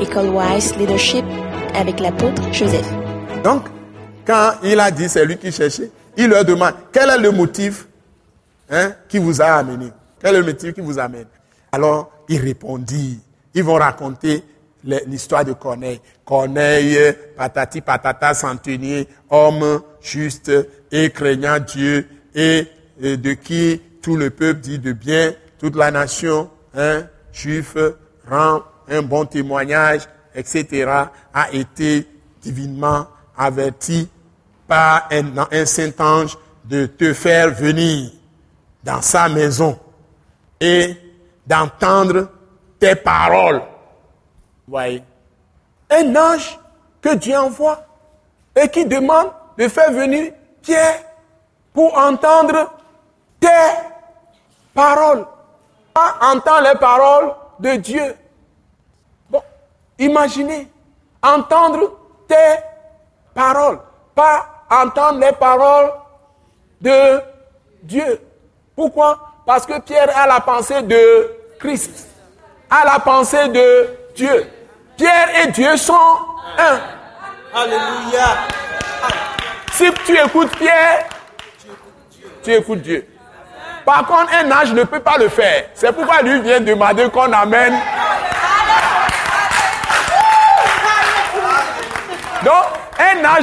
[0.00, 1.24] École Wise Leadership
[1.74, 2.86] avec l'apôtre Joseph.
[3.42, 3.64] Donc,
[4.26, 7.86] quand il a dit c'est lui qui cherchait, il leur demande quel est le motif
[8.70, 9.88] hein, qui vous a amené?
[10.20, 11.26] Quel est le motif qui vous amène?
[11.72, 13.20] Alors, il répondit.
[13.54, 14.42] Ils vont raconter
[14.84, 16.00] l'histoire de Corneille.
[16.24, 20.52] Corneille, patati patata, centenier, homme juste
[20.92, 22.66] et craignant Dieu et,
[23.00, 27.76] de qui tout le peuple dit de bien, toute la nation, hein, juif,
[28.30, 30.02] rend un bon témoignage,
[30.34, 30.90] etc.,
[31.32, 32.06] a été
[32.40, 33.06] divinement
[33.36, 34.08] averti
[34.66, 38.10] par un, saint ange de te faire venir
[38.82, 39.78] dans sa maison
[40.60, 40.96] et
[41.46, 42.28] d'entendre
[42.78, 43.62] tes paroles.
[44.66, 45.02] Voyez.
[45.90, 46.58] Un ange
[47.00, 47.84] que Dieu envoie
[48.54, 50.32] et qui demande de faire venir
[50.62, 51.00] Pierre
[51.72, 52.72] pour entendre
[53.38, 53.48] tes
[54.74, 55.24] paroles.
[55.94, 58.14] Pas entendre les paroles de Dieu.
[59.98, 60.68] Imaginez,
[61.22, 61.92] entendre
[62.28, 62.34] tes
[63.34, 63.80] paroles,
[64.14, 65.90] pas entendre les paroles
[66.80, 67.20] de
[67.82, 68.20] Dieu.
[68.74, 69.18] Pourquoi?
[69.46, 72.08] Parce que Pierre a la pensée de Christ,
[72.68, 74.50] a la pensée de Dieu.
[74.96, 75.94] Pierre et Dieu sont
[76.58, 76.80] un.
[77.54, 78.36] Alléluia.
[79.72, 81.06] Si tu écoutes Pierre,
[82.42, 83.06] tu écoutes Dieu.
[83.84, 85.66] Par contre, un ange ne peut pas le faire.
[85.74, 87.78] C'est pourquoi lui vient demander qu'on amène.
[92.44, 92.64] Donc,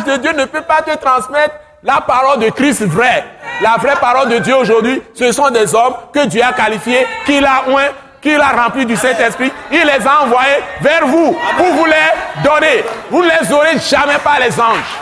[0.01, 3.23] de Dieu ne peut pas te transmettre la parole de Christ vraie.
[3.61, 7.45] La vraie parole de Dieu aujourd'hui, ce sont des hommes que Dieu a qualifiés, qu'il
[7.45, 7.89] a oint,
[8.21, 9.51] qu'il a remplis du Saint-Esprit.
[9.71, 12.83] Il les a envoyés vers vous vous les donner.
[13.11, 14.99] Vous ne les aurez jamais par les anges.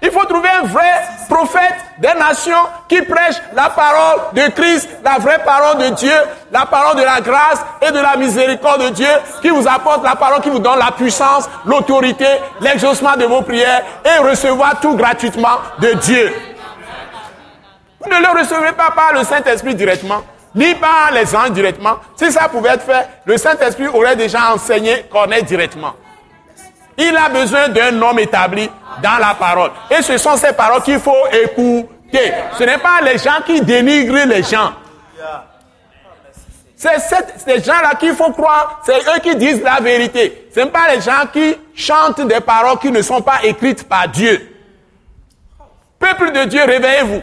[0.00, 0.90] Il faut trouver un vrai
[1.32, 6.12] prophète des nations qui prêche la parole de Christ, la vraie parole de Dieu,
[6.50, 9.08] la parole de la grâce et de la miséricorde de Dieu,
[9.40, 12.26] qui vous apporte la parole qui vous donne la puissance, l'autorité,
[12.60, 16.32] l'exaucement de vos prières et recevoir tout gratuitement de Dieu.
[18.00, 20.22] Vous ne le recevrez pas par le Saint-Esprit directement,
[20.54, 21.96] ni par les anges directement.
[22.16, 25.94] Si ça pouvait être fait, le Saint-Esprit aurait déjà enseigné Corneille directement.
[26.98, 28.68] Il a besoin d'un homme établi
[29.02, 29.70] dans la parole.
[29.90, 32.32] Et ce sont ces paroles qu'il faut écouter.
[32.58, 34.72] Ce n'est pas les gens qui dénigrent les gens.
[36.76, 40.48] C'est ces gens-là qu'il faut croire, c'est eux qui disent la vérité.
[40.52, 44.08] Ce n'est pas les gens qui chantent des paroles qui ne sont pas écrites par
[44.08, 44.48] Dieu.
[45.96, 47.22] Peuple de Dieu, réveillez-vous.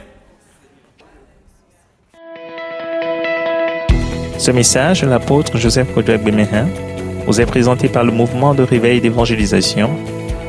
[4.37, 6.69] Ce message, l'apôtre Joseph Kodouak Bemehin,
[7.25, 9.91] vous est présenté par le mouvement de réveil d'évangélisation,